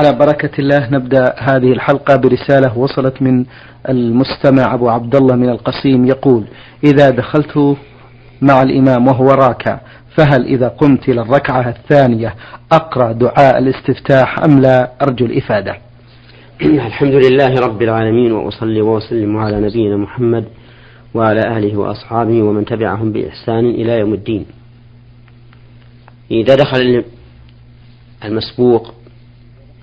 على 0.00 0.12
بركة 0.12 0.50
الله 0.58 0.90
نبدأ 0.90 1.34
هذه 1.38 1.72
الحلقة 1.72 2.16
برسالة 2.16 2.78
وصلت 2.78 3.22
من 3.22 3.44
المستمع 3.88 4.74
أبو 4.74 4.88
عبد 4.88 5.16
الله 5.16 5.36
من 5.36 5.48
القصيم 5.48 6.06
يقول 6.06 6.44
إذا 6.84 7.10
دخلت 7.10 7.76
مع 8.42 8.62
الإمام 8.62 9.06
وهو 9.06 9.30
راكع 9.30 9.80
فهل 10.16 10.44
إذا 10.44 10.68
قمت 10.68 11.08
إلى 11.08 11.20
الركعة 11.20 11.68
الثانية 11.68 12.34
أقرأ 12.72 13.12
دعاء 13.12 13.58
الاستفتاح 13.58 14.38
أم 14.38 14.60
لا؟ 14.60 14.90
أرجو 15.02 15.26
الإفادة. 15.26 15.76
الحمد 16.62 17.14
لله 17.14 17.54
رب 17.54 17.82
العالمين 17.82 18.32
وأصلي 18.32 18.80
وأسلم 18.80 19.36
على 19.36 19.60
نبينا 19.60 19.96
محمد 19.96 20.44
وعلى 21.14 21.58
آله 21.58 21.76
وأصحابه 21.76 22.42
ومن 22.42 22.64
تبعهم 22.64 23.12
بإحسان 23.12 23.64
إلى 23.66 23.98
يوم 23.98 24.14
الدين. 24.14 24.46
إذا 26.30 26.54
دخل 26.54 27.04
المسبوق 28.24 28.95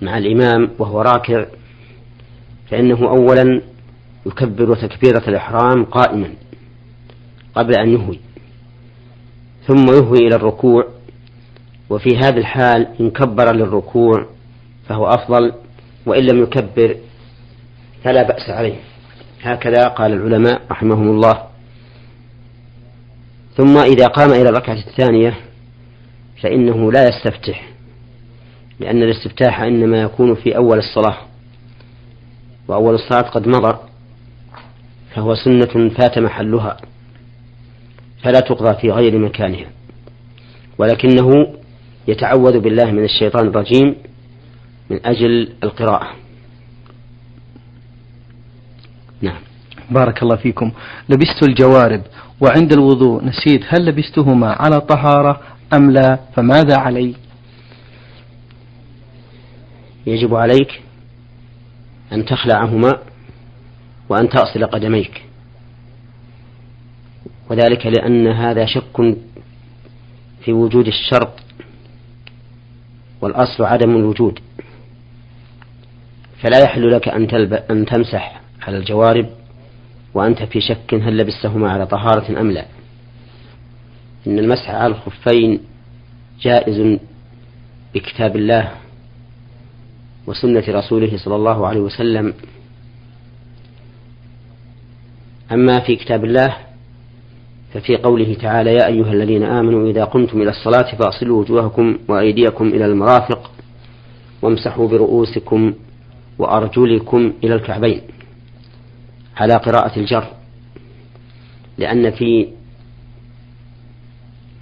مع 0.04 0.18
الإمام 0.18 0.70
وهو 0.78 1.00
راكع 1.00 1.46
فإنه 2.70 3.08
أولا 3.08 3.62
يكبر 4.26 4.74
تكبيرة 4.74 5.22
الإحرام 5.28 5.84
قائما 5.84 6.28
قبل 7.54 7.74
أن 7.74 7.88
يهوي 7.88 8.20
ثم 9.66 9.86
يهوي 9.88 10.18
إلى 10.18 10.36
الركوع 10.36 10.88
وفي 11.90 12.16
هذا 12.16 12.38
الحال 12.38 12.88
إن 13.00 13.10
كبر 13.10 13.52
للركوع 13.52 14.26
فهو 14.88 15.06
أفضل 15.06 15.52
وإن 16.06 16.26
لم 16.26 16.42
يكبر 16.42 16.96
فلا 18.04 18.22
بأس 18.22 18.50
عليه. 18.50 18.76
هكذا 19.42 19.88
قال 19.88 20.12
العلماء 20.12 20.62
رحمهم 20.70 21.10
الله. 21.10 21.42
ثم 23.56 23.78
إذا 23.78 24.06
قام 24.06 24.30
إلى 24.30 24.48
الركعة 24.48 24.78
الثانية 24.88 25.36
فإنه 26.42 26.92
لا 26.92 27.08
يستفتح. 27.08 27.73
لأن 28.80 29.02
الاستفتاح 29.02 29.60
إنما 29.60 30.02
يكون 30.02 30.34
في 30.34 30.56
أول 30.56 30.78
الصلاة 30.78 31.16
وأول 32.68 32.94
الصلاة 32.94 33.22
قد 33.22 33.48
مضى 33.48 33.78
فهو 35.14 35.34
سنة 35.34 35.88
فات 35.88 36.18
محلها 36.18 36.76
فلا 38.22 38.40
تقضى 38.40 38.74
في 38.80 38.90
غير 38.90 39.18
مكانها 39.18 39.66
ولكنه 40.78 41.54
يتعوذ 42.08 42.60
بالله 42.60 42.84
من 42.84 43.04
الشيطان 43.04 43.46
الرجيم 43.48 43.94
من 44.90 45.06
أجل 45.06 45.52
القراءة. 45.62 46.08
نعم. 49.22 49.40
بارك 49.90 50.22
الله 50.22 50.36
فيكم. 50.36 50.72
لبست 51.08 51.48
الجوارب 51.48 52.02
وعند 52.40 52.72
الوضوء 52.72 53.24
نسيت 53.24 53.62
هل 53.68 53.86
لبستهما 53.86 54.52
على 54.52 54.80
طهارة 54.80 55.40
أم 55.74 55.90
لا 55.90 56.18
فماذا 56.36 56.76
علي؟ 56.76 57.14
يجب 60.06 60.34
عليك 60.34 60.82
أن 62.12 62.24
تخلعهما 62.24 62.92
وأن 64.08 64.28
تغسل 64.28 64.66
قدميك. 64.66 65.22
وذلك 67.50 67.86
لأن 67.86 68.26
هذا 68.26 68.66
شك 68.66 69.16
في 70.44 70.52
وجود 70.52 70.86
الشرط 70.86 71.40
والأصل 73.20 73.64
عدم 73.64 73.96
الوجود. 73.96 74.38
فلا 76.42 76.58
يحل 76.62 76.90
لك 76.90 77.08
أن, 77.08 77.26
تلب 77.26 77.52
أن 77.52 77.86
تمسح 77.86 78.40
على 78.62 78.76
الجوارب 78.76 79.26
وأنت 80.14 80.42
في 80.42 80.60
شك 80.60 80.94
هل 80.94 81.18
لبستهما 81.18 81.70
على 81.70 81.86
طهارة 81.86 82.40
أم 82.40 82.50
لا. 82.50 82.66
إن 84.26 84.38
المسح 84.38 84.70
على 84.70 84.86
الخفين 84.94 85.60
جائز 86.40 86.98
بكتاب 87.94 88.36
الله 88.36 88.72
وسنة 90.26 90.64
رسوله 90.68 91.16
صلى 91.16 91.36
الله 91.36 91.66
عليه 91.66 91.80
وسلم. 91.80 92.34
أما 95.52 95.80
في 95.80 95.96
كتاب 95.96 96.24
الله 96.24 96.56
ففي 97.74 97.96
قوله 97.96 98.34
تعالى 98.34 98.74
يا 98.74 98.86
أيها 98.86 99.12
الذين 99.12 99.42
آمنوا 99.42 99.90
إذا 99.90 100.04
قمتم 100.04 100.42
إلى 100.42 100.50
الصلاة 100.50 100.94
فأصلوا 100.96 101.40
وجوهكم 101.40 101.98
وأيديكم 102.08 102.68
إلى 102.68 102.86
المرافق 102.86 103.50
وامسحوا 104.42 104.88
برؤوسكم 104.88 105.74
وأرجلكم 106.38 107.32
إلى 107.44 107.54
الكعبين 107.54 108.00
على 109.36 109.54
قراءة 109.54 109.98
الجر 109.98 110.26
لأن 111.78 112.10
في 112.10 112.48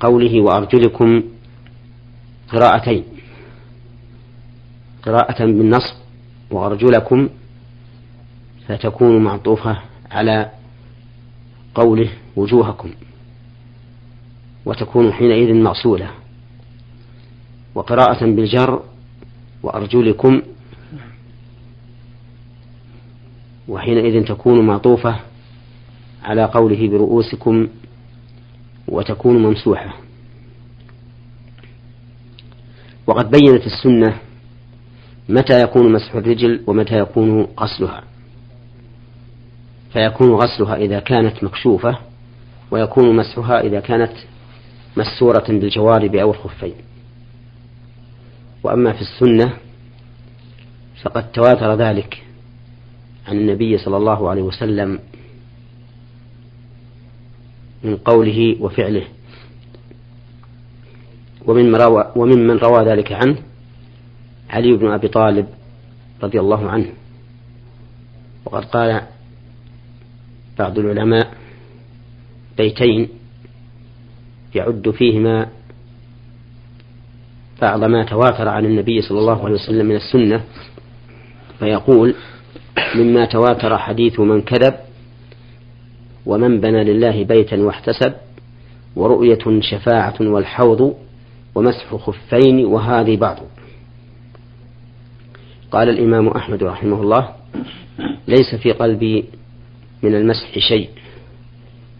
قوله 0.00 0.40
وأرجلكم 0.40 1.22
قراءتين 2.52 3.04
قراءة 5.02 5.44
بالنصب 5.44 5.94
وأرجلكم 6.50 7.28
فتكون 8.68 9.24
معطوفة 9.24 9.78
على 10.10 10.50
قوله 11.74 12.10
وجوهكم 12.36 12.90
وتكون 14.66 15.12
حينئذ 15.12 15.54
مغسولة. 15.54 16.10
وقراءة 17.74 18.24
بالجر 18.24 18.82
وأرجلكم 19.62 20.42
وحينئذ 23.68 24.24
تكون 24.24 24.66
معطوفة 24.66 25.20
على 26.24 26.44
قوله 26.44 26.88
برؤوسكم 26.88 27.68
وتكون 28.88 29.42
ممسوحة. 29.42 29.94
وقد 33.06 33.30
بينت 33.30 33.66
السنة 33.66 34.18
متى 35.28 35.62
يكون 35.62 35.92
مسح 35.92 36.14
الرجل 36.14 36.62
ومتى 36.66 36.98
يكون 36.98 37.46
غسلها؟ 37.60 38.04
فيكون 39.92 40.30
غسلها 40.30 40.76
إذا 40.76 41.00
كانت 41.00 41.44
مكشوفة 41.44 41.98
ويكون 42.70 43.16
مسحها 43.16 43.60
إذا 43.60 43.80
كانت 43.80 44.12
مسورة 44.96 45.44
بالجوارب 45.48 46.14
أو 46.14 46.30
الخفين. 46.30 46.74
وأما 48.62 48.92
في 48.92 49.00
السنة 49.00 49.52
فقد 51.02 51.32
تواتر 51.32 51.74
ذلك 51.74 52.22
عن 53.28 53.36
النبي 53.36 53.78
صلى 53.78 53.96
الله 53.96 54.30
عليه 54.30 54.42
وسلم 54.42 54.98
من 57.84 57.96
قوله 57.96 58.56
وفعله. 58.60 59.04
ومن 61.46 61.74
وممن 62.16 62.58
روى 62.58 62.84
ذلك 62.84 63.12
عنه 63.12 63.36
علي 64.52 64.76
بن 64.76 64.92
أبي 64.92 65.08
طالب 65.08 65.46
رضي 66.22 66.40
الله 66.40 66.70
عنه. 66.70 66.86
وقد 68.44 68.64
قال 68.64 69.02
بعض 70.58 70.78
العلماء 70.78 71.32
بيتين 72.58 73.08
يعد 74.54 74.90
فيهما 74.90 75.48
بعض 77.62 77.84
ما 77.84 78.04
تواتر 78.04 78.48
عن 78.48 78.64
النبي 78.64 79.02
صلى 79.02 79.18
الله 79.18 79.44
عليه 79.44 79.54
وسلم 79.54 79.86
من 79.86 79.96
السنة 79.96 80.44
فيقول 81.58 82.14
مما 82.94 83.24
تواتر 83.24 83.78
حديث 83.78 84.20
من 84.20 84.42
كذب 84.42 84.74
ومن 86.26 86.60
بنى 86.60 86.84
لله 86.84 87.24
بيتا 87.24 87.56
واحتسب 87.56 88.14
ورؤية 88.96 89.60
شفاعة 89.60 90.14
والحوض 90.20 90.96
ومسح 91.54 91.94
خفين 91.96 92.64
وهذه 92.64 93.16
بعض. 93.16 93.38
قال 95.72 95.88
الإمام 95.88 96.28
أحمد 96.28 96.62
رحمه 96.62 97.02
الله 97.02 97.34
ليس 98.28 98.54
في 98.54 98.72
قلبي 98.72 99.24
من 100.02 100.14
المسح 100.14 100.58
شيء. 100.58 100.90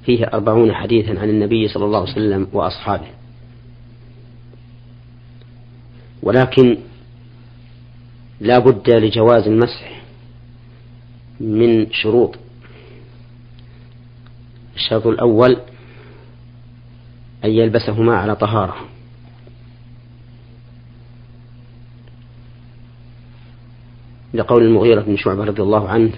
فيه 0.04 0.26
أربعون 0.26 0.72
حديثا 0.72 1.10
عن 1.20 1.30
النبي 1.30 1.68
صلى 1.68 1.84
الله 1.84 2.00
عليه 2.00 2.12
وسلم 2.12 2.48
وأصحابه. 2.52 3.06
ولكن 6.22 6.78
لا 8.40 8.58
بد 8.58 8.90
لجواز 8.90 9.48
المسح 9.48 10.02
من 11.40 11.92
شروط. 11.92 12.36
الشرط 14.76 15.06
الأول 15.06 15.56
أن 17.44 17.50
يلبسهما 17.50 18.16
على 18.16 18.36
طهارة. 18.36 18.76
لقول 24.34 24.62
المغيرة 24.62 25.00
بن 25.00 25.16
شعبة 25.16 25.44
رضي 25.44 25.62
الله 25.62 25.88
عنه 25.88 26.12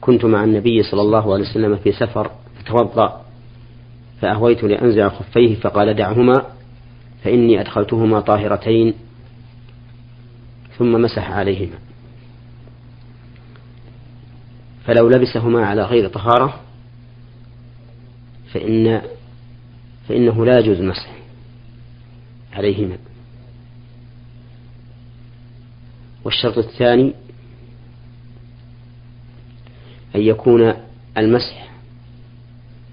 كنت 0.00 0.24
مع 0.24 0.44
النبي 0.44 0.82
صلى 0.82 1.00
الله 1.00 1.32
عليه 1.34 1.44
وسلم 1.44 1.76
في 1.76 1.92
سفر 1.92 2.30
فتوضأ 2.58 3.24
فأهويت 4.20 4.64
لأنزع 4.64 5.08
خفيه 5.08 5.54
فقال 5.54 5.94
دعهما 5.94 6.42
فإني 7.24 7.60
أدخلتهما 7.60 8.20
طاهرتين. 8.20 8.94
ثم 10.78 10.92
مسح 10.92 11.30
عليهما. 11.30 11.78
فلو 14.84 15.08
لبسهما 15.08 15.66
على 15.66 15.82
غير 15.82 16.08
طهارة 16.08 16.60
فإن 18.52 19.02
فإنه 20.08 20.44
لا 20.44 20.58
يجوز 20.58 20.80
المسح 20.80 21.12
عليهما. 22.52 22.98
والشرط 26.24 26.58
الثاني 26.58 27.12
أن 30.14 30.20
يكون 30.20 30.74
المسح 31.18 31.68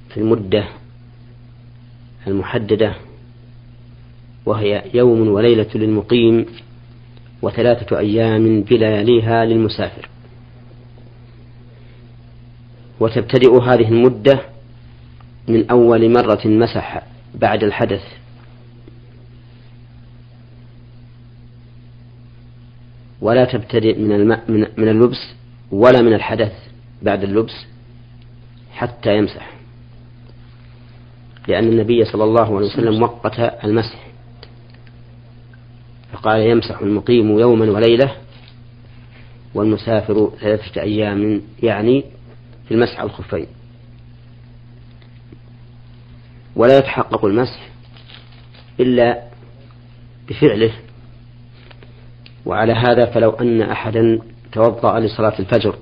في 0.10 0.18
المدة 0.18 0.66
المحددة 2.28 2.95
وهي 4.45 4.83
يوم 4.94 5.28
وليلة 5.28 5.68
للمقيم 5.75 6.45
وثلاثة 7.42 8.00
أيام 8.00 8.62
بلياليها 8.62 9.45
للمسافر. 9.45 10.10
وتبتدئ 13.00 13.62
هذه 13.62 13.88
المدة 13.89 14.42
من 15.48 15.69
أول 15.69 16.12
مرة 16.12 16.42
مسح 16.48 17.04
بعد 17.36 17.63
الحدث. 17.63 18.04
ولا 23.21 23.45
تبتدئ 23.45 24.00
من 24.00 24.12
الماء 24.12 24.51
من 24.77 24.88
اللبس 24.88 25.33
ولا 25.71 26.01
من 26.01 26.13
الحدث 26.13 26.53
بعد 27.01 27.23
اللبس 27.23 27.65
حتى 28.71 29.18
يمسح. 29.18 29.51
لأن 31.47 31.68
النبي 31.68 32.06
صلى 32.06 32.23
الله 32.23 32.57
عليه 32.57 32.68
وسلم 32.68 33.03
وقت 33.03 33.39
المسح. 33.39 34.07
فقال 36.13 36.41
يمسح 36.41 36.79
المقيم 36.79 37.39
يوما 37.39 37.71
وليلة 37.71 38.15
والمسافر 39.53 40.31
ثلاثة 40.39 40.81
أيام 40.81 41.41
يعني 41.63 42.03
في 42.68 42.73
المسح 42.73 43.01
الخفين. 43.01 43.47
ولا 46.56 46.77
يتحقق 46.77 47.25
المسح 47.25 47.69
إلا 48.79 49.23
بفعله 50.29 50.71
وعلى 52.46 52.74
هذا 52.74 53.06
فلو 53.06 53.30
أن 53.30 53.62
أحدا 53.62 54.20
توضأ 54.52 55.00
لصلاة 55.00 55.40
الفجر 55.40 55.76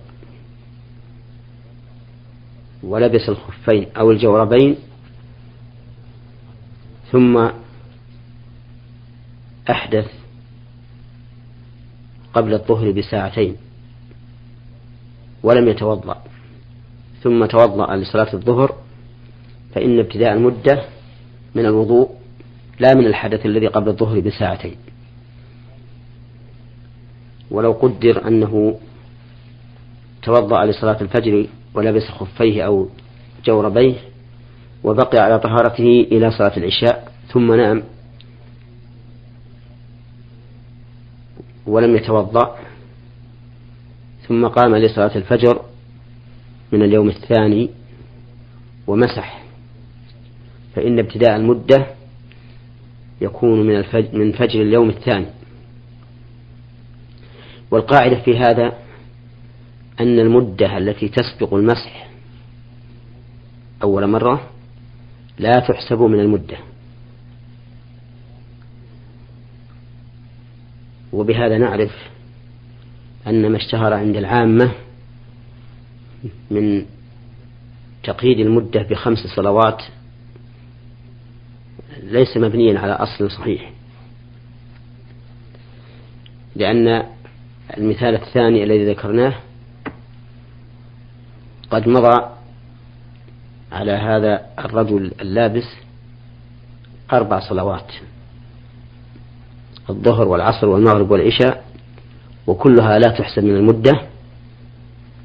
ولبس 2.84 3.30
الخفين 3.30 3.88
أو 3.98 4.12
الجوربين 4.12 4.76
ثم 7.12 7.50
أحدث 9.70 10.12
قبل 12.34 12.54
الظهر 12.54 12.92
بساعتين 12.92 13.56
ولم 15.44 15.68
يتوضأ 15.68 16.24
ثم 17.24 17.46
توضأ 17.46 17.96
لصلاة 17.96 18.34
الظهر 18.34 18.76
فإن 19.76 20.00
ابتداء 20.00 20.34
المدة 20.34 20.84
من 21.56 21.66
الوضوء 21.66 22.10
لا 22.80 22.94
من 22.96 23.06
الحدث 23.06 23.46
الذي 23.46 23.68
قبل 23.68 23.90
الظهر 23.90 24.20
بساعتين. 24.20 24.76
ولو 27.52 27.72
قدر 27.72 28.28
أنه 28.28 28.80
توضأ 30.24 30.66
لصلاة 30.66 31.02
الفجر 31.02 31.48
ولبس 31.74 32.04
خفيه 32.04 32.64
أو 32.66 32.88
جوربيه 33.46 33.96
وبقي 34.84 35.18
على 35.20 35.40
طهارته 35.40 36.08
إلى 36.12 36.32
صلاة 36.32 36.58
العشاء 36.58 37.12
ثم 37.34 37.54
نام 37.54 37.84
ولم 41.68 41.96
يتوضأ 41.96 42.56
ثم 44.28 44.48
قام 44.48 44.76
لصلاة 44.76 45.16
الفجر 45.16 45.62
من 46.72 46.82
اليوم 46.84 47.10
الثاني 47.10 47.70
ومسح 48.88 49.44
فإن 50.76 51.00
ابتداء 51.00 51.36
المدة 51.36 51.88
يكون 53.22 53.68
من 53.68 53.76
الفجر 53.76 54.18
من 54.18 54.32
فجر 54.32 54.62
اليوم 54.62 54.90
الثاني. 54.90 55.26
والقاعدة 57.72 58.22
في 58.22 58.38
هذا 58.38 58.78
أن 60.00 60.20
المدة 60.20 60.78
التي 60.78 61.10
تسبق 61.10 61.54
المسح 61.54 62.10
أول 63.84 64.08
مرة 64.08 64.50
لا 65.40 65.60
تحسب 65.60 66.02
من 66.02 66.20
المدة. 66.20 66.58
وبهذا 71.14 71.58
نعرف 71.58 72.10
أن 73.28 73.52
ما 73.52 73.58
اشتهر 73.58 73.94
عند 73.94 74.18
العامة 74.18 74.72
من 76.52 76.86
تقييد 78.04 78.40
المدة 78.40 78.84
بخمس 78.84 79.20
صلوات 79.36 79.84
ليس 82.04 82.38
مبنيا 82.38 82.80
على 82.80 82.92
أصل 82.94 83.32
صحيح 83.32 83.72
لأن 86.56 87.04
المثال 87.78 88.16
الثاني 88.16 88.64
الذي 88.64 88.92
ذكرناه. 88.92 89.34
قد 91.72 91.88
مضى 91.88 92.30
على 93.72 93.92
هذا 93.92 94.46
الرجل 94.60 95.12
اللابس 95.22 95.64
أربع 97.14 97.40
صلوات 97.40 97.92
الظهر 99.90 100.28
والعصر 100.28 100.68
والمغرب 100.68 101.12
والعشاء 101.12 101.66
وكلها 102.48 103.00
لا 103.00 103.18
تحسب 103.18 103.44
من 103.44 103.56
المدة 103.56 104.02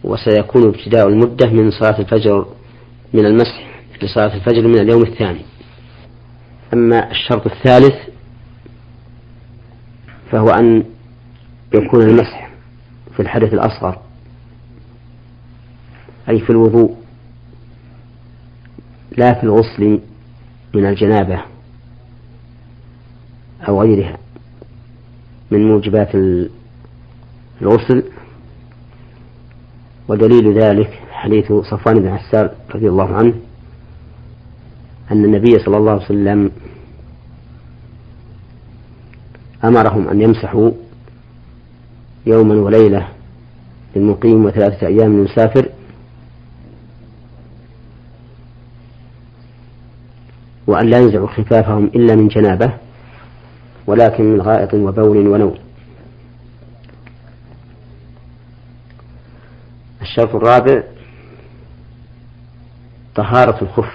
وسيكون 0.05 0.69
ابتداء 0.69 1.08
المدة 1.08 1.50
من 1.50 1.70
صلاة 1.70 1.99
الفجر 1.99 2.47
من 3.12 3.26
المسح 3.26 3.82
لصلاة 4.02 4.35
الفجر 4.35 4.69
من 4.69 4.81
اليوم 4.81 5.02
الثاني. 5.02 5.40
أما 6.75 7.11
الشرط 7.11 7.47
الثالث 7.47 7.94
فهو 10.31 10.49
أن 10.49 10.85
يكون 11.75 12.03
المسح 12.03 12.50
في 13.17 13.23
الحدث 13.23 13.53
الأصغر 13.55 13.99
أي 16.29 16.41
في 16.41 16.50
الوضوء 16.50 16.97
لا 19.17 19.35
في 19.35 19.44
الغسل 19.44 20.00
من 20.75 20.87
الجنابة 20.87 21.41
أو 23.69 23.82
غيرها 23.82 24.19
من 25.50 25.69
موجبات 25.69 26.15
الغسل. 27.62 28.03
ودليل 30.09 30.59
ذلك 30.59 31.00
حديث 31.12 31.53
صفوان 31.53 32.00
بن 32.00 32.09
عسال 32.09 32.50
رضي 32.75 32.88
الله 32.88 33.17
عنه 33.17 33.35
أن 35.12 35.25
النبي 35.25 35.59
صلى 35.59 35.76
الله 35.76 35.93
عليه 35.93 36.05
وسلم 36.05 36.50
أمرهم 39.65 40.09
أن 40.09 40.21
يمسحوا 40.21 40.71
يوما 42.26 42.55
وليلة 42.55 43.09
للمقيم 43.97 44.45
وثلاثة 44.45 44.87
أيام 44.87 45.12
للمسافر. 45.16 45.69
وأن 50.66 50.87
لا 50.90 50.99
ينزعوا 50.99 51.26
خفافهم 51.28 51.85
إلا 51.85 52.14
من 52.14 52.28
جنابة 52.28 52.73
ولكن 53.87 54.25
من 54.25 54.40
غائط 54.40 54.75
وبول 54.75 55.28
ونوم. 55.28 55.54
الشرط 60.02 60.35
الرابع 60.35 60.83
طهارة 63.14 63.62
الخف 63.64 63.93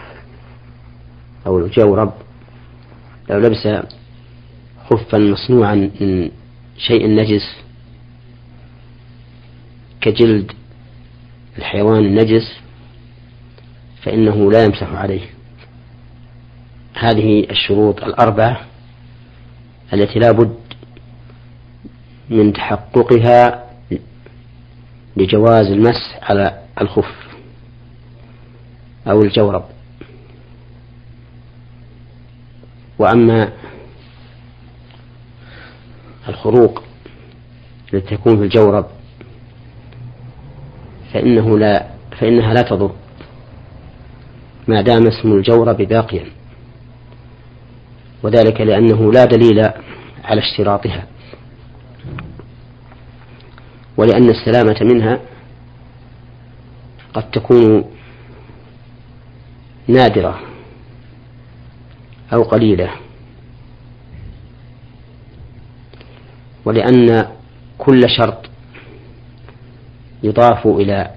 أو 1.47 1.59
الجورب 1.59 2.13
لو 3.29 3.37
لبس 3.39 3.67
خفا 4.89 5.17
مصنوعا 5.17 5.75
من 5.75 6.31
شيء 6.77 7.07
نجس 7.07 7.55
كجلد 10.01 10.51
الحيوان 11.57 12.05
النجس 12.05 12.59
فإنه 14.03 14.51
لا 14.51 14.63
يمسح 14.63 14.93
عليه. 14.93 15.29
هذه 16.93 17.47
الشروط 17.49 18.03
الأربعة 18.03 18.61
التي 19.93 20.19
لا 20.19 20.31
بد 20.31 20.55
من 22.29 22.53
تحققها 22.53 23.69
لجواز 25.17 25.65
المسح 25.65 26.19
على 26.21 26.61
الخف 26.81 27.29
أو 29.07 29.21
الجورب. 29.21 29.65
وأما 32.99 33.51
الخروق 36.29 36.83
التي 37.93 38.17
تكون 38.17 38.37
في 38.37 38.43
الجورب 38.43 38.98
فإنه 41.13 41.57
لا 41.59 41.87
فإنها 42.19 42.53
لا 42.53 42.61
تضر. 42.61 42.91
ما 44.67 44.81
دام 44.81 45.07
اسم 45.07 45.31
الجورب 45.31 45.77
باقيا 45.77 46.25
وذلك 48.23 48.61
لأنه 48.61 49.11
لا 49.11 49.25
دليل 49.25 49.59
على 50.23 50.41
اشتراطها. 50.41 51.07
ولأن 53.97 54.29
السلامة 54.29 54.77
منها 54.81 55.19
قد 57.13 57.31
تكون 57.31 57.85
نادرة 59.87 60.39
أو 62.33 62.43
قليلة. 62.43 62.91
ولأن 66.65 67.27
كل 67.77 68.09
شرط 68.17 68.48
يضاف 70.23 70.67
إلى 70.67 71.11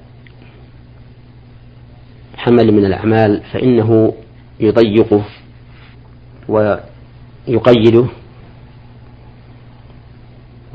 حمل 2.36 2.72
من 2.72 2.84
الأعمال 2.84 3.42
فإنه 3.52 4.14
يضيقه 4.60 5.24
ويقيده 6.48 8.06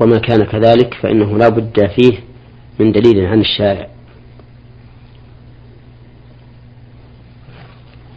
وما 0.00 0.18
كان 0.18 0.44
كذلك 0.44 0.94
فإنه 0.94 1.38
لا 1.38 1.48
بد 1.48 1.86
فيه 1.86 2.18
من 2.80 2.92
دليل 2.92 3.26
عن 3.26 3.40
الشارع. 3.40 3.88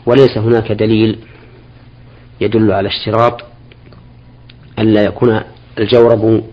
وليس 0.06 0.38
هناك 0.38 0.72
دليل 0.72 1.20
يدل 2.42 2.72
على 2.72 2.88
اشتراط 2.90 3.42
ألا 4.80 5.04
يكون 5.04 5.42
الجورب 5.80 6.44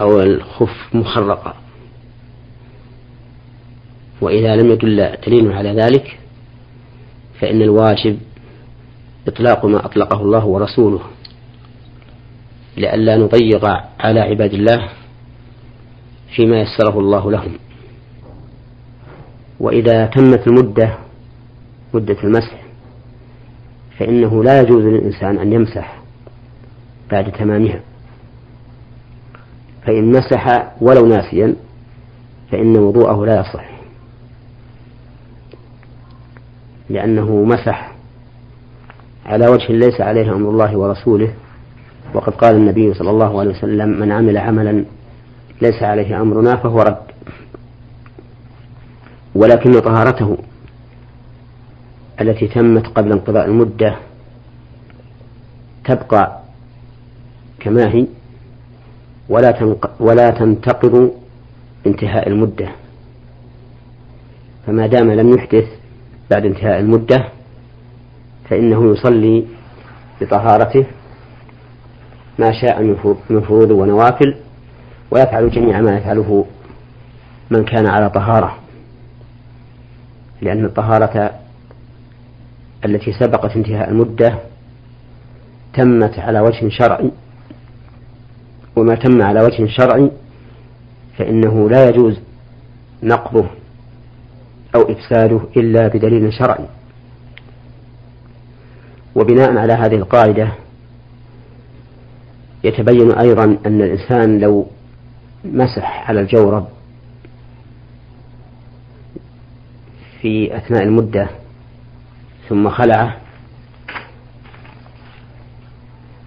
أو 0.00 0.20
الخف 0.20 0.94
مخرقا 0.94 1.61
وإذا 4.22 4.56
لم 4.56 4.70
يدل 4.70 5.16
دليل 5.26 5.52
على 5.52 5.72
ذلك 5.72 6.18
فإن 7.40 7.62
الواجب 7.62 8.18
إطلاق 9.28 9.66
ما 9.66 9.86
أطلقه 9.86 10.22
الله 10.22 10.46
ورسوله 10.46 11.00
لئلا 12.76 13.16
نضيق 13.16 13.64
على 14.00 14.20
عباد 14.20 14.54
الله 14.54 14.88
فيما 16.36 16.60
يسره 16.60 16.98
الله 16.98 17.30
لهم. 17.30 17.52
وإذا 19.60 20.06
تمت 20.06 20.46
المدة 20.46 20.98
مدة 21.94 22.16
المسح 22.24 22.62
فإنه 23.98 24.44
لا 24.44 24.60
يجوز 24.60 24.84
للإنسان 24.84 25.38
أن 25.38 25.52
يمسح 25.52 26.02
بعد 27.10 27.32
تمامها. 27.32 27.80
فإن 29.86 30.10
مسح 30.12 30.72
ولو 30.80 31.06
ناسيا 31.06 31.56
فإن 32.50 32.76
وضوءه 32.76 33.26
لا 33.26 33.40
يصح. 33.40 33.71
لأنه 36.92 37.44
مسح 37.44 37.92
على 39.26 39.48
وجه 39.48 39.72
ليس 39.72 40.00
عليه 40.00 40.32
أمر 40.32 40.50
الله 40.50 40.76
ورسوله. 40.76 41.34
وقد 42.14 42.32
قال 42.32 42.56
النبي 42.56 42.94
صلى 42.94 43.10
الله 43.10 43.40
عليه 43.40 43.50
وسلم 43.50 43.88
من 44.00 44.12
عمل 44.12 44.38
عملا 44.38 44.84
ليس 45.62 45.82
عليه 45.82 46.20
أمرنا 46.20 46.56
فهو 46.56 46.82
رد 46.82 46.96
ولكن 49.34 49.80
طهارته 49.80 50.38
التي 52.20 52.48
تمت 52.48 52.86
قبل 52.86 53.12
انقضاء 53.12 53.46
المدة 53.46 53.96
تبقى 55.84 56.40
كما 57.60 57.88
هي 57.94 58.06
ولا 59.28 59.76
ولا 60.00 60.30
تنتقض 60.30 61.10
انتهاء 61.86 62.28
المدة. 62.28 62.68
فما 64.66 64.86
دام 64.86 65.10
لم 65.10 65.34
يحدث 65.34 65.68
بعد 66.32 66.46
انتهاء 66.46 66.80
المدة 66.80 67.24
فإنه 68.50 68.92
يصلي 68.92 69.44
بطهارته 70.20 70.86
ما 72.38 72.52
شاء 72.60 72.82
من 73.30 73.40
فروض 73.40 73.70
ونوافل 73.70 74.36
ويفعل 75.10 75.50
جميع 75.50 75.80
ما 75.80 75.96
يفعله 75.96 76.46
من 77.50 77.64
كان 77.64 77.86
على 77.86 78.10
طهارة. 78.10 78.58
لأن 80.42 80.64
الطهارة 80.64 81.30
التي 82.84 83.12
سبقت 83.12 83.56
انتهاء 83.56 83.90
المدة 83.90 84.38
تمت 85.74 86.18
على 86.18 86.40
وجه 86.40 86.68
شرعي. 86.68 87.10
وما 88.76 88.94
تم 88.94 89.22
على 89.22 89.40
وجه 89.40 89.66
شرعي 89.66 90.10
فإنه 91.18 91.70
لا 91.70 91.88
يجوز 91.88 92.20
نقضه. 93.02 93.46
أو 94.74 94.82
إفساده 94.82 95.40
إلا 95.56 95.88
بدليل 95.88 96.32
شرعي. 96.32 96.66
وبناء 99.14 99.56
على 99.56 99.72
هذه 99.72 99.94
القاعدة 99.94 100.52
يتبين 102.64 103.12
أيضا 103.12 103.44
أن 103.66 103.82
الإنسان 103.82 104.38
لو 104.38 104.66
مسح 105.44 106.08
على 106.10 106.20
الجورب 106.20 106.68
في 110.20 110.56
أثناء 110.56 110.82
المدة 110.82 111.28
ثم 112.48 112.70
خلعه 112.70 113.16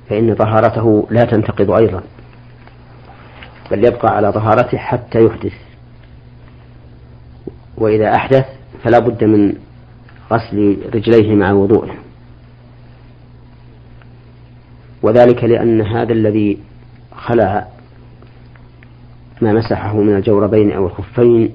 فإن 0.10 0.36
طهارته 0.36 1.08
لا 1.12 1.22
تنتقض 1.26 1.72
أيضا 1.72 2.04
بل 3.72 3.86
يبقى 3.88 4.16
على 4.16 4.32
طهارته 4.32 4.78
حتى 4.78 5.26
يحدث. 5.26 5.54
وإذا 7.78 8.16
أحدث 8.16 8.46
فلا 8.84 9.00
بد 9.00 9.24
من 9.24 9.54
غسل 10.32 10.78
رجليه 10.94 11.36
مع 11.36 11.52
وضوءه. 11.52 11.96
وذلك 15.04 15.44
لأن 15.44 15.82
هذا 15.82 16.14
الذي 16.14 16.58
خلع 17.16 17.68
ما 19.42 19.54
مسحه 19.54 19.98
من 19.98 20.16
الجوربين 20.16 20.72
أو 20.72 20.86
الخفين 20.86 21.52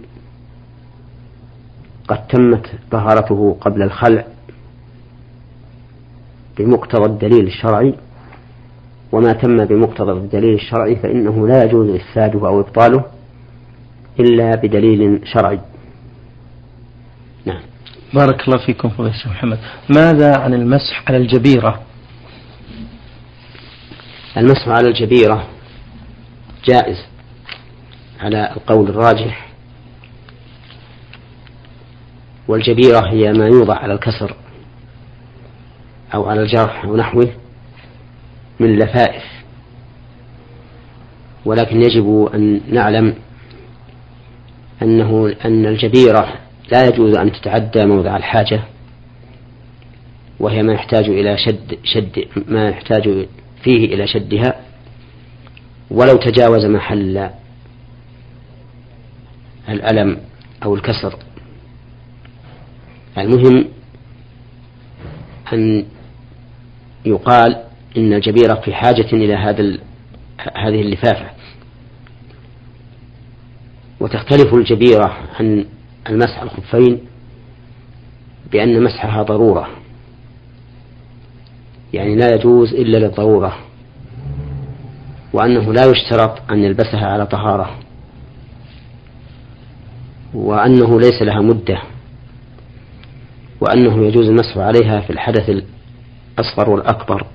قد 2.09 2.27
تمت 2.27 2.67
طهارته 2.91 3.57
قبل 3.61 3.83
الخلع 3.83 4.25
بمقتضى 6.59 7.05
الدليل 7.05 7.47
الشرعي. 7.47 7.95
وما 9.13 9.33
تم 9.33 9.65
بمقتضى 9.65 10.13
الدليل 10.13 10.55
الشرعي 10.55 10.97
فإنه 10.97 11.49
لا 11.49 11.65
يجوز 11.65 11.89
إفساده 11.89 12.49
أو 12.49 12.61
إبطاله 12.61 13.05
إلا 14.21 14.55
بدليل 14.55 15.21
شرعي. 15.25 15.61
بارك 18.15 18.49
الله 18.49 18.67
فيكم 18.67 18.89
فضيلة 18.89 19.15
محمد. 19.27 19.59
ماذا 19.89 20.39
عن 20.39 20.55
المسح 20.55 21.03
على 21.09 21.17
الجبيرة؟ 21.17 21.83
المسح 24.37 24.69
على 24.69 24.89
الجبيرة 24.89 25.47
جائز 26.65 26.97
على 28.21 28.53
القول 28.57 28.89
الراجح. 28.89 29.49
والجبيرة 32.49 33.01
هي 33.13 33.33
ما 33.33 33.47
يوضع 33.47 33.75
على 33.75 33.93
الكسر 33.93 34.37
أو 36.15 36.29
على 36.29 36.43
الجرح 36.43 36.85
أو 36.85 36.97
نحوه 36.97 37.33
من 38.61 38.79
لفائف. 38.79 39.25
ولكن 41.45 41.83
يجب 41.83 42.31
أن 42.35 42.61
نعلم 42.69 43.15
أنه 44.83 45.35
أن 45.45 45.67
الجبيرة 45.67 46.50
لا 46.73 46.89
يجوز 46.89 47.17
أن 47.17 47.33
تتعدى 47.33 47.87
موضع 47.87 48.17
الحاجة 48.17 48.61
وهي 50.41 50.63
ما 50.63 50.73
يحتاج 50.73 51.09
إلى 51.09 51.39
شد 51.39 51.79
شد 51.85 52.25
ما 52.49 52.69
يحتاج 52.69 53.27
فيه 53.63 53.95
إلى 53.95 54.07
شدها 54.07 54.61
ولو 55.91 56.17
تجاوز 56.17 56.65
محل 56.65 57.31
الألم 59.69 60.21
أو 60.65 60.75
الكسر. 60.75 61.15
المهم 63.19 63.69
أن 65.53 65.87
يقال 67.05 67.63
إن 67.97 68.13
الجبيرة 68.13 68.55
في 68.55 68.75
حاجة 68.75 69.13
إلى 69.13 69.35
هذا 69.35 69.79
هذه 70.57 70.81
اللفافة. 70.81 71.31
وتختلف 74.01 74.55
الجبيرة 74.55 75.17
عن 75.41 75.67
المسح 76.09 76.43
الخفين 76.43 76.99
بأن 78.53 78.83
مسحها 78.83 79.23
ضرورة. 79.23 79.69
يعني 81.93 82.17
لا 82.17 82.35
يجوز 82.35 82.75
إلا 82.75 82.99
للضرورة 82.99 83.57
وأنه 85.33 85.73
لا 85.73 85.85
يشترط 85.85 86.51
أن 86.51 86.59
يلبسها 86.65 87.07
على 87.07 87.27
طهارة 87.27 87.79
وأنه 90.35 91.01
ليس 91.01 91.23
لها 91.23 91.41
مدة 91.41 91.83
وأنه 93.61 94.07
يجوز 94.07 94.29
المسح 94.29 94.59
عليها 94.59 95.01
في 95.01 95.11
الحدث 95.11 95.51
الأصغر 95.51 96.71
والأكبر 96.71 97.27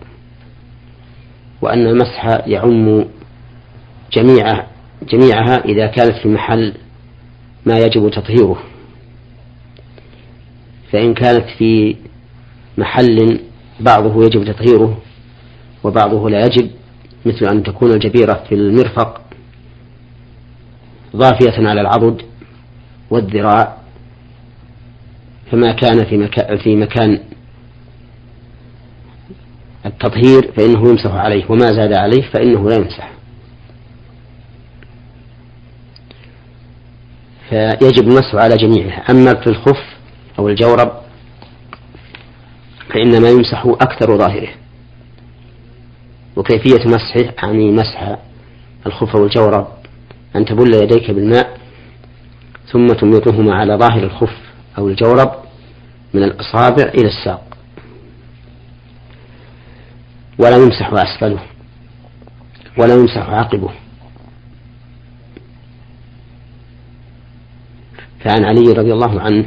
وأن 1.62 1.88
المسح 1.88 2.48
يعم 2.48 3.06
جميع 4.12 4.64
جميعها 5.10 5.66
إذا 5.66 5.88
كانت 5.88 6.14
في 6.24 6.28
محل 6.28 6.74
ما 7.66 7.78
يجب 7.78 8.10
تطهيره. 8.10 8.58
فإن 10.92 11.14
كانت 11.14 11.46
في 11.58 11.96
محل 12.78 13.40
بعضه 13.80 14.26
يجب 14.26 14.44
تطهيره 14.44 14.98
وبعضه 15.84 16.30
لا 16.30 16.40
يجب 16.46 16.70
مثل 17.26 17.46
أن 17.46 17.64
تكون 17.64 17.92
الجبيرة 17.92 18.44
في 18.50 18.56
المرفق 18.56 19.22
ضافية 21.16 21.68
على 21.68 21.82
العضد 21.82 22.22
والذراع 23.10 23.78
فما 25.52 25.72
كان 25.72 26.06
في 26.06 26.18
مكان 26.18 26.58
في 26.58 26.76
مكان 26.76 27.20
التطهير 29.86 30.52
فإنه 30.58 30.90
يمسح 30.90 31.12
عليه 31.12 31.46
وما 31.50 31.66
زاد 31.74 31.94
عليه 31.94 32.22
فإنه 32.22 32.70
لا 32.70 32.76
يمسح. 32.76 33.15
فيجب 37.50 38.08
المسح 38.08 38.36
على 38.36 38.56
جميعها. 38.56 39.12
أما 39.12 39.34
في 39.34 39.48
الخف 39.48 39.84
أو 40.40 40.50
الجورب 40.50 40.92
فإنما 42.90 43.30
يمسح 43.30 43.66
أكثر 43.66 44.18
ظاهره. 44.18 44.50
وكيفية 46.36 46.86
مسحه 46.86 47.34
يعني 47.44 47.72
مسح 47.72 48.18
الخف 48.86 49.16
والجورب. 49.16 49.68
أن 50.36 50.46
تبل 50.46 50.74
يديك 50.74 51.12
بالماء 51.12 51.58
ثم 52.72 52.88
تميطهما 52.88 53.56
على 53.56 53.78
ظاهر 53.78 54.04
الخف 54.04 54.38
أو 54.78 54.88
الجورب 54.88 55.32
من 56.14 56.24
الأصابع 56.24 56.84
إلى 56.84 57.08
الساق. 57.08 57.58
ولا 60.40 60.58
يمسح 60.58 60.94
أسفله. 60.94 61.40
ولا 62.78 62.96
يمسح 62.96 63.30
عقبه. 63.30 63.70
فعن 68.26 68.46
علي 68.46 68.74
رضي 68.74 68.94
الله 68.94 69.22
عنه 69.22 69.46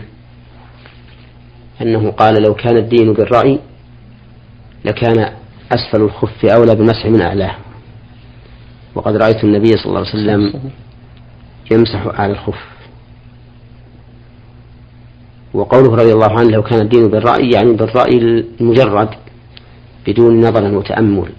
أنه 1.82 2.11
قال 2.11 2.42
لو 2.42 2.54
كان 2.54 2.76
الدين 2.76 3.12
بالرأي 3.12 3.58
لكان 4.85 5.32
أسفل 5.73 6.02
الخف 6.02 6.44
أولى 6.44 6.75
بالمسح 6.75 7.06
من 7.06 7.20
أعلاه. 7.20 7.54
وقد 8.94 9.16
رأيت 9.16 9.44
النبي 9.44 9.68
صلى 9.68 9.87
الله 9.87 9.99
عليه 9.99 10.08
وسلم 10.08 10.70
يمسح 11.70 12.06
أعلى 12.06 12.32
الخف. 12.32 12.64
وقوله 15.54 15.94
رضي 15.94 16.12
الله 16.12 16.38
عنه 16.38 16.50
لو 16.50 16.62
كان 16.62 16.80
الدين 16.80 17.08
بالرأي 17.08 17.50
يعني 17.50 17.73
بالرأي 17.73 18.18
المجرد 18.61 19.08
بدون 20.06 20.40
نظر 20.40 20.75
وتأمل. 20.75 21.32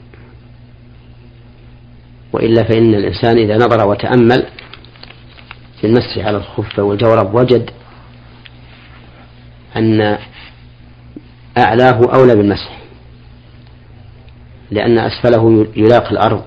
وإلا 2.33 2.63
فإن 2.63 2.95
الإنسان 2.95 3.37
إذا 3.37 3.55
نظر 3.55 3.87
وتأمل 3.87 4.45
في 5.81 5.87
المسح 5.87 6.17
على 6.17 6.37
الخف 6.37 6.79
والجورب 6.79 7.35
وجد 7.35 7.69
أن 9.75 10.17
أعلاه 11.57 12.01
أولى 12.13 12.35
بالمسح 12.35 12.79
لأن 14.71 14.97
أسفله 14.97 15.67
يلاقي 15.75 16.11
الأرض 16.11 16.43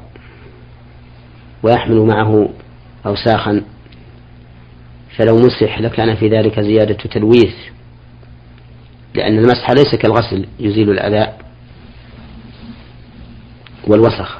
ويحمل 1.62 2.00
معه 2.00 2.48
أوساخا. 3.06 3.62
فلو 5.16 5.38
مسح 5.38 5.80
لكان 5.80 6.14
في 6.16 6.28
ذلك 6.28 6.60
زيادة 6.60 6.94
تلويث 6.94 7.54
لأن 9.14 9.38
المسح 9.38 9.70
ليس 9.70 9.94
كالغسل 9.94 10.46
يزيل 10.60 10.90
الأذى 10.90 11.32
والوسخ 13.86 14.38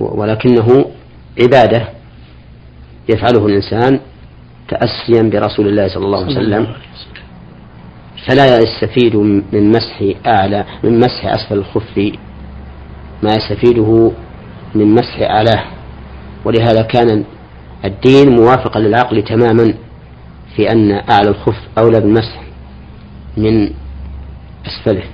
ولكنه 0.00 0.90
عبادة. 1.42 1.88
يفعله 3.08 3.46
الإنسان 3.46 4.00
تأسيا 4.68 5.22
برسول 5.22 5.68
الله 5.68 5.88
صلى 5.88 6.04
الله 6.06 6.18
عليه 6.18 6.32
وسلم. 6.32 6.66
فلا 8.28 8.58
يستفيد 8.58 9.16
من 9.52 9.70
مسح 9.70 10.02
أعلى 10.26 10.64
من 10.84 10.98
مسح 10.98 11.26
أسفل 11.26 11.58
الخف. 11.58 11.98
ما 13.22 13.30
يستفيده 13.36 14.12
من 14.74 14.94
مسح 14.94 15.20
أعلاه. 15.20 15.64
ولهذا 16.44 16.82
كان 16.82 17.24
الدين 17.84 18.36
موافقا 18.36 18.80
للعقل 18.80 19.22
تماما 19.22 19.74
في 20.56 20.70
أن 20.72 20.90
أعلى 21.10 21.28
الخف 21.28 21.56
أولى 21.78 22.00
بالمسح 22.00 22.42
من 23.36 23.70
أسفله. 24.66 25.04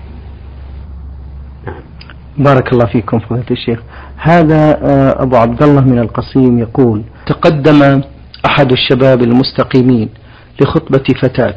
بارك 2.39 2.73
الله 2.73 2.87
فيكم 2.87 3.19
فضيلة 3.19 3.45
الشيخ. 3.51 3.79
هذا 4.17 4.79
آه، 4.83 5.23
أبو 5.23 5.37
عبد 5.37 5.63
الله 5.63 5.81
من 5.81 5.99
القصيم 5.99 6.59
يقول 6.59 7.03
تقدم 7.27 8.01
أحد 8.47 8.73
الشباب 8.73 9.23
المستقيمين 9.23 10.09
لخطبة 10.61 11.05
فتاة 11.23 11.55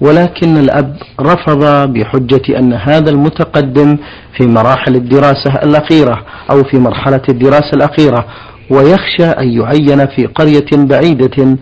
ولكن 0.00 0.56
الأب 0.56 0.96
رفض 1.20 1.92
بحجة 1.92 2.58
أن 2.58 2.72
هذا 2.72 3.10
المتقدم 3.10 3.96
في 4.36 4.46
مراحل 4.46 4.94
الدراسة 4.96 5.54
الأخيرة 5.62 6.24
أو 6.50 6.64
في 6.64 6.78
مرحلة 6.78 7.22
الدراسة 7.28 7.70
الأخيرة 7.74 8.24
ويخشى 8.70 9.24
أن 9.26 9.48
يعين 9.48 10.06
في 10.06 10.26
قرية 10.26 10.66
بعيدة 10.72 11.56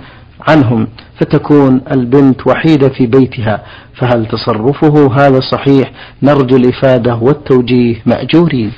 عنهم. 0.49 0.87
فتكون 1.21 1.81
البنت 1.91 2.47
وحيدة 2.47 2.89
في 2.89 3.07
بيتها 3.07 3.65
فهل 3.95 4.27
تصرفه 4.27 5.15
هذا 5.15 5.41
صحيح؟ 5.41 5.93
نرجو 6.23 6.57
الإفادة 6.57 7.17
والتوجيه 7.17 8.03
مأجورين 8.07 8.73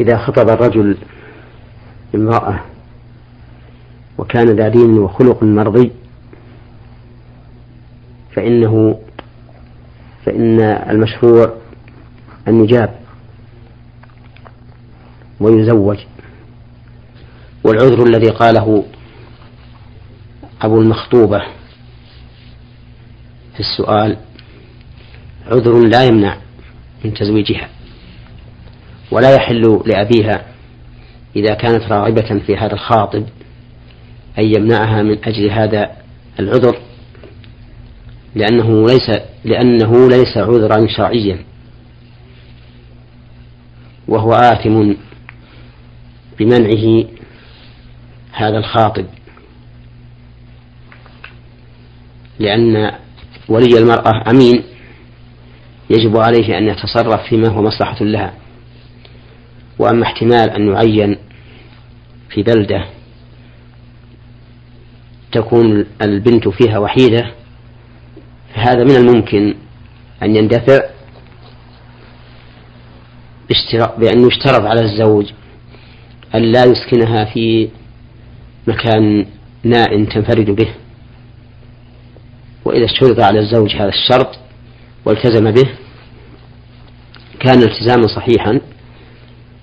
إذا 0.00 0.16
خطب 0.16 0.48
الرجل 0.48 0.96
امرأة 2.14 2.60
وكان 4.18 4.46
ذا 4.48 4.68
دين 4.68 4.98
وخلق 4.98 5.42
مرضي 5.42 5.92
فإنه 8.34 8.98
فإن 10.26 10.60
المشروع 10.60 11.52
أن 12.48 12.64
يجاب 12.64 12.94
ويزوج. 15.40 15.98
والعذر 17.64 18.02
الذي 18.02 18.30
قاله 18.30 18.84
أبو 20.62 20.80
المخطوبة. 20.80 21.42
في 23.54 23.60
السؤال 23.60 24.16
عذر 25.46 25.88
لا 25.88 26.04
يمنع 26.04 26.36
من 27.04 27.14
تزويجها 27.14 27.68
ولا 29.10 29.34
يحل 29.34 29.82
لأبيها 29.86 30.44
إذا 31.36 31.54
كانت 31.54 31.82
راغبة 31.82 32.38
في 32.46 32.56
هذا 32.56 32.72
الخاطب 32.72 33.26
أن 34.38 34.44
يمنعها 34.44 35.02
من 35.02 35.18
أجل 35.24 35.50
هذا 35.50 35.90
العذر 36.40 36.78
لأنه 38.34 38.86
ليس 38.86 39.20
لأنه 39.44 40.08
ليس 40.08 40.36
عذرا 40.36 40.86
شرعيا. 40.86 41.38
وهو 44.08 44.32
آثم 44.32 44.92
بمنعه 46.38 47.08
هذا 48.32 48.58
الخاطب. 48.58 49.06
لأن 52.38 52.92
ولي 53.48 53.78
المرأة 53.78 54.30
أمين 54.30 54.62
يجب 55.90 56.16
عليه 56.16 56.58
أن 56.58 56.68
يتصرف 56.68 57.28
فيما 57.28 57.48
هو 57.48 57.62
مصلحة 57.62 58.04
لها. 58.04 58.34
وأما 59.78 60.02
احتمال 60.02 60.50
أن 60.50 60.68
يعين 60.72 61.16
في 62.30 62.42
بلدة 62.42 62.84
تكون 65.32 65.86
البنت 66.02 66.48
فيها 66.48 66.78
وحيدة 66.78 67.30
فهذا 68.54 68.84
من 68.84 68.96
الممكن 68.96 69.54
أن 70.22 70.36
يندفع 70.36 70.80
بأن 73.98 74.26
يشترط 74.26 74.64
على 74.64 74.80
الزوج 74.80 75.26
أن 76.34 76.42
لا 76.42 76.64
يسكنها 76.64 77.24
في 77.24 77.68
مكان 78.66 79.26
ناء 79.64 80.04
تنفرد 80.04 80.50
به. 80.50 80.68
وإذا 82.66 82.84
اشترط 82.84 83.20
على 83.20 83.38
الزوج 83.40 83.76
هذا 83.76 83.88
الشرط 83.88 84.38
والتزم 85.04 85.50
به 85.50 85.68
كان 87.40 87.62
التزاما 87.62 88.06
صحيحا 88.06 88.60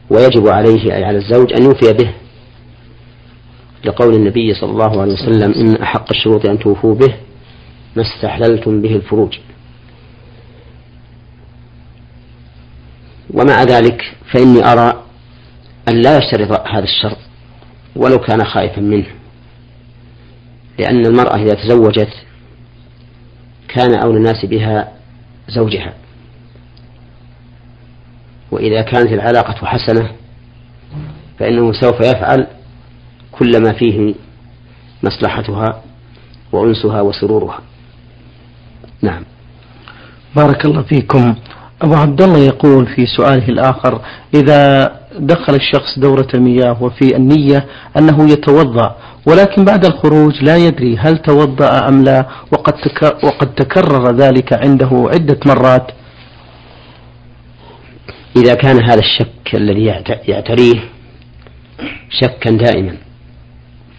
ويجب 0.10 0.48
عليه 0.48 0.96
أي 0.96 1.04
على 1.04 1.18
الزوج 1.18 1.54
أن 1.54 1.64
يوفي 1.64 1.94
به 1.94 2.14
لقول 3.86 4.16
النبي 4.16 4.54
صلى 4.54 4.72
الله 4.72 5.02
عليه 5.02 5.14
وسلم 5.14 5.52
إن 5.54 5.76
أحق 5.82 6.06
الشروط 6.12 6.46
أن 6.46 6.60
توفوا 6.60 6.96
به 6.96 7.14
ما 7.96 8.02
استحللتم 8.02 8.82
به 8.82 8.96
الفروج. 8.96 9.38
ومع 13.34 13.64
ذلك 13.64 14.16
فإني 14.34 14.66
أرى 14.72 15.04
أن 15.88 16.02
لا 16.02 16.18
يشترط 16.18 16.68
هذا 16.68 16.84
الشرط 16.84 17.18
ولو 17.96 18.20
كان 18.20 18.44
خائفا 18.44 18.82
منه 18.82 19.08
لأن 20.80 21.06
المرأة 21.06 21.36
إذا 21.36 21.54
تزوجت 21.54 22.10
كان 23.76 23.96
أولى 24.04 24.18
الناس 24.18 24.46
بها 24.46 24.92
زوجها. 25.48 25.94
وإذا 28.52 28.82
كانت 28.82 29.12
العلاقة 29.12 29.66
حسنة 29.66 30.10
فإنه 31.40 31.72
سوف 31.72 32.00
يفعل 32.00 32.48
كل 33.32 33.62
ما 33.62 33.74
فيه 33.74 34.16
مصلحتها 35.04 35.84
وأنسها 36.52 37.02
وسرورها. 37.02 37.60
نعم. 39.02 39.24
بارك 40.36 40.66
الله 40.66 40.82
فيكم. 40.82 41.36
أبو 41.82 41.94
عبد 41.96 42.22
الله 42.22 42.40
يقول 42.40 42.88
في 42.88 43.06
سؤاله 43.06 43.50
الآخر 43.50 44.02
إذا 44.34 44.92
دخل 45.20 45.56
الشخص 45.56 46.00
دورة 46.00 46.28
المياه 46.34 46.84
وفي 46.84 47.16
النية 47.16 47.66
أنه 47.98 48.32
يتوضأ 48.32 48.96
ولكن 49.28 49.66
بعد 49.66 49.86
الخروج 49.86 50.44
لا 50.44 50.58
يدري 50.58 50.98
هل 50.98 51.18
توضأ 51.18 51.88
أم 51.88 52.04
لا 52.04 52.26
وقد 52.52 52.74
وقد 53.24 53.56
تكرر 53.56 54.16
ذلك 54.16 54.54
عنده 54.54 55.10
عدة 55.14 55.40
مرات. 55.46 55.92
إذا 58.36 58.54
كان 58.54 58.84
هذا 58.84 59.00
الشك 59.00 59.56
الذي 59.56 59.86
يعتريه 60.28 60.80
شكا 62.10 62.52
دائما 62.52 62.98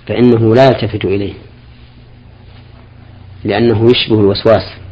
فإنه 0.06 0.54
لا 0.54 0.66
يلتفت 0.66 1.04
إليه 1.04 1.34
لأنه 3.44 3.90
يشبه 3.90 4.20
الوسواس. 4.20 4.83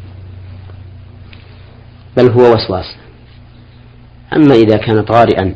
بل 2.16 2.30
هو 2.30 2.54
وسواس. 2.54 2.96
أما 4.36 4.54
إذا 4.54 4.76
كان 4.76 5.02
طارئا 5.02 5.54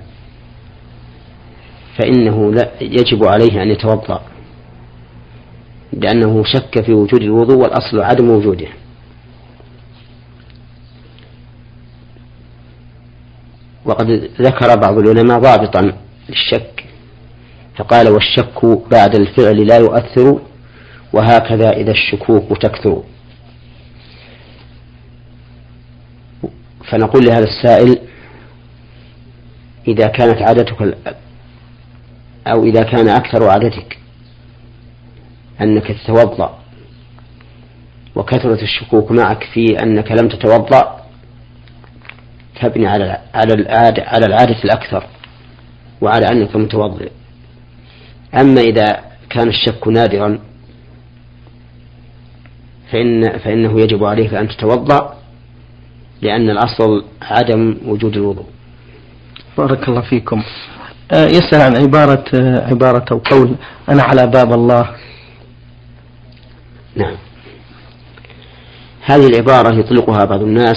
فإنه 1.99 2.53
لا 2.53 2.71
يجب 2.81 3.25
عليه 3.25 3.63
أن 3.63 3.71
يتوضأ 3.71 4.23
لأنه 5.93 6.45
شك 6.45 6.85
في 6.85 6.93
وجود 6.93 7.23
الوضوء 7.23 7.57
والأصل 7.57 8.01
عدم 8.01 8.31
وجوده. 8.31 8.69
وقد 13.85 14.31
ذكر 14.41 14.77
بعض 14.77 14.99
العلماء 14.99 15.39
ضابطا 15.41 15.93
للشك 16.29 16.85
فقال 17.77 18.09
والشك 18.09 18.65
بعد 18.91 19.15
الفعل 19.15 19.67
لا 19.67 19.77
يؤثر 19.77 20.41
وهكذا 21.13 21.71
إذا 21.71 21.91
الشكوك 21.91 22.63
تكثر. 22.63 23.03
فنقول 26.91 27.25
لهذا 27.27 27.45
السائل 27.45 27.99
إذا 29.89 30.07
كانت 30.07 30.43
عادتك 30.43 30.97
أو 32.47 32.65
إذا 32.65 32.83
كان 32.83 33.09
أكثر 33.09 33.49
عادتك 33.49 33.99
أنك 35.61 35.87
تتوضأ 35.87 36.59
وكثرة 38.15 38.63
الشكوك 38.63 39.11
معك 39.11 39.45
في 39.45 39.83
أنك 39.83 40.13
لم 40.13 40.29
تتوضأ 40.29 41.07
تبني 42.61 42.87
على 42.87 43.19
على 43.35 43.53
العادة 43.53 44.03
على 44.03 44.27
العادة 44.27 44.65
الأكثر 44.65 45.07
وعلى 46.01 46.27
أنك 46.27 46.57
متوضئ. 46.57 47.11
أما 48.35 48.61
إذا 48.61 49.01
كان 49.31 49.49
الشك 49.49 49.89
نادرا 49.89 50.39
فإن 52.93 53.39
فإنه 53.39 53.81
يجب 53.81 54.05
عليك 54.05 54.35
أن 54.35 54.49
تتوضأ 54.49 55.16
لأن 56.23 56.51
الأصل 56.51 57.05
عدم 57.23 57.77
وجود 57.87 58.17
الوضوء. 58.17 58.47
بارك 59.59 59.89
الله 59.89 60.01
فيكم. 60.01 60.43
آه، 61.13 61.27
يسأل 61.27 61.61
عن 61.61 61.77
عبارة 61.77 62.25
آه، 62.35 62.69
عبارة 62.71 63.05
أو 63.11 63.19
قول 63.19 63.57
أنا 63.89 64.03
على 64.03 64.27
باب 64.27 64.53
الله. 64.53 64.91
نعم. 66.97 67.17
هذه 69.01 69.27
العبارة 69.27 69.75
يطلقها 69.75 70.25
بعض 70.25 70.43
الناس 70.43 70.77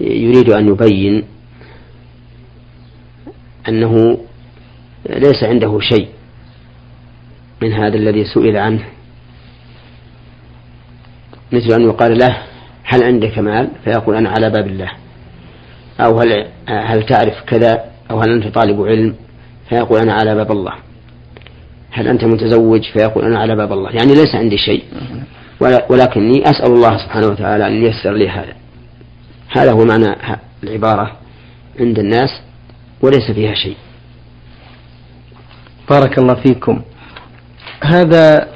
يريد 0.00 0.50
أن 0.50 0.68
يبين 0.68 1.24
أنه 3.68 4.18
ليس 5.08 5.44
عنده 5.44 5.78
شيء 5.80 6.08
من 7.62 7.72
هذا 7.72 7.96
الذي 7.96 8.24
سئل 8.24 8.56
عنه 8.56 8.84
مثل 11.52 11.72
أن 11.72 11.82
يقال 11.82 12.18
له 12.18 12.42
هل 12.88 13.02
عندك 13.02 13.38
مال؟ 13.38 13.70
فيقول 13.84 14.16
أنا 14.16 14.30
على 14.30 14.50
باب 14.50 14.66
الله. 14.66 14.90
أو 16.00 16.20
هل 16.20 16.46
هل 16.68 17.02
تعرف 17.06 17.42
كذا؟ 17.46 17.84
أو 18.10 18.20
هل 18.20 18.30
أنت 18.30 18.54
طالب 18.54 18.82
علم؟ 18.82 19.14
فيقول 19.68 20.00
أنا 20.00 20.12
على 20.12 20.34
باب 20.34 20.52
الله. 20.52 20.72
هل 21.90 22.08
أنت 22.08 22.24
متزوج؟ 22.24 22.82
فيقول 22.92 23.24
أنا 23.24 23.38
على 23.38 23.56
باب 23.56 23.72
الله. 23.72 23.90
يعني 23.90 24.14
ليس 24.14 24.34
عندي 24.34 24.58
شيء. 24.58 24.84
ولكني 25.90 26.42
أسأل 26.42 26.72
الله 26.72 26.98
سبحانه 26.98 27.26
وتعالى 27.26 27.66
أن 27.66 27.84
ييسر 27.84 28.12
لي 28.12 28.28
هذا. 28.28 28.54
هذا 29.48 29.72
هو 29.72 29.84
معنى 29.84 30.16
العبارة 30.64 31.12
عند 31.80 31.98
الناس 31.98 32.30
وليس 33.02 33.30
فيها 33.30 33.54
شيء. 33.54 33.76
بارك 35.90 36.18
الله 36.18 36.34
فيكم. 36.34 36.82
هذا 37.84 38.48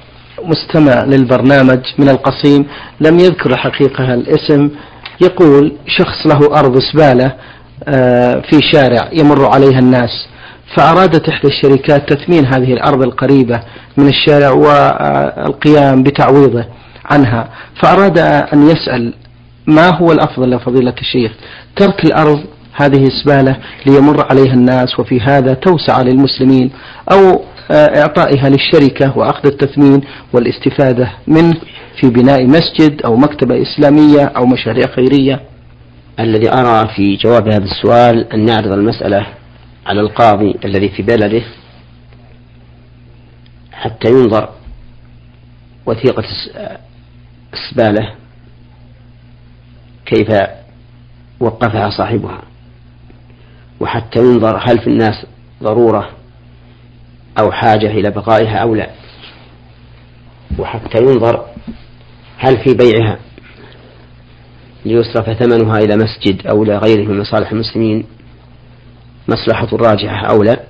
مستمع 0.45 1.05
للبرنامج 1.05 1.81
من 1.99 2.09
القصيم 2.09 2.67
لم 3.01 3.19
يذكر 3.19 3.51
الحقيقة 3.51 4.15
الاسم 4.15 4.71
يقول 5.21 5.73
شخص 5.87 6.27
له 6.27 6.59
أرض 6.61 6.79
زبالة 6.93 7.33
آه، 7.89 8.41
في 8.51 8.61
شارع 8.73 9.09
يمر 9.13 9.47
عليها 9.51 9.79
الناس 9.79 10.11
فأرادت 10.77 11.29
إحدى 11.29 11.49
الشركات 11.49 12.13
تثمين 12.13 12.47
هذه 12.47 12.73
الأرض 12.73 13.03
القريبة 13.03 13.61
من 13.97 14.09
الشارع 14.09 14.51
والقيام 14.51 16.03
بتعويضه 16.03 16.65
عنها 17.11 17.49
فأراد 17.83 18.19
أن 18.19 18.69
يسأل 18.71 19.15
ما 19.67 19.89
هو 19.97 20.13
الأفضل 20.13 20.51
لفضيلة 20.51 20.95
الشيخ؟ 21.01 21.33
ترك 21.77 22.05
الأرض 22.05 22.41
هذه 22.73 23.07
الزبالة 23.07 23.57
ليمر 23.87 24.27
عليها 24.31 24.55
الناس 24.55 25.01
وفي 25.01 25.21
هذا 25.21 25.55
توسع 25.55 26.03
للمسلمين 26.03 26.71
أو 27.13 27.43
آه، 27.71 28.01
إعطائها 28.01 28.49
للشركة 28.49 29.19
وأخذ 29.19 29.47
التثمين 29.47 30.01
والاستفادة 30.33 31.13
منه 31.27 31.55
في 32.01 32.11
بناء 32.11 32.47
مسجد 32.47 33.03
أو 33.05 33.17
مكتبة 33.17 33.63
إسلامية 33.63 34.25
أو 34.25 34.47
مشاريع 34.47 34.87
خيرية. 34.87 35.41
الذي 36.21 36.53
أرى 36.53 36.89
في 36.97 37.17
جواب 37.17 37.49
هذا 37.49 37.65
السؤال 37.65 38.33
أن 38.33 38.45
نعرض 38.45 38.73
المسألة 38.73 39.27
على 39.87 40.01
القاضي 40.01 40.55
الذي 40.65 40.89
في 40.89 41.03
بلده 41.03 41.43
حتى 43.73 44.09
ينظر 44.09 44.49
وثيقة 45.87 46.25
السبالة 47.53 48.15
كيف 50.07 50.31
وقفها 51.41 51.91
صاحبها. 51.91 52.50
وحتى 53.81 54.19
ينظر 54.19 54.57
هل 54.57 54.79
في 54.79 54.87
الناس 54.87 55.27
ضرورة 55.63 56.09
أو 57.39 57.53
حاجة 57.53 57.87
إلى 57.87 58.11
بقائها 58.11 58.57
أو 58.57 58.75
لا. 58.75 58.91
وحتى 60.59 60.99
ينظر 60.99 61.45
هل 62.39 62.59
في 62.65 62.75
بيعها 62.75 63.19
ليصرف 64.85 65.31
ثمنها 65.31 65.79
إلى 65.79 65.97
مسجد 65.97 66.47
أو 66.47 66.63
إلى 66.63 66.79
غيره 66.79 67.09
من 67.09 67.21
مصالح 67.21 67.53
المسلمين 67.53 68.05
مصلحة 69.29 69.69
راجحة 69.73 70.27
أو 70.27 70.43
لا. 70.43 70.61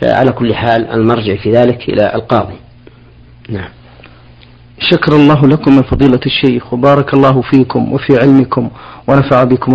فعلى 0.00 0.32
كل 0.32 0.54
حال 0.54 0.90
المرجع 0.90 1.36
في 1.36 1.52
ذلك 1.52 1.88
إلى 1.88 2.14
القاضي. 2.14 2.56
نعم. 3.48 3.68
شكر 4.80 5.16
الله 5.16 5.46
لكم 5.46 5.76
من 5.76 5.82
فضيلة 5.82 6.20
الشيخ 6.26 6.72
وبارك 6.72 7.14
الله 7.14 7.42
فيكم 7.42 7.92
وفي 7.92 8.18
علمكم 8.18 8.70
ونفع 9.08 9.44
بكم 9.44 9.74